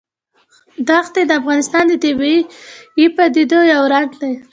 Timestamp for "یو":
3.73-3.83